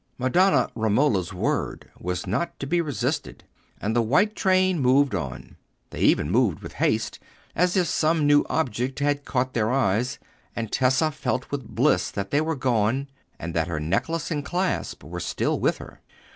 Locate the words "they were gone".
12.31-13.09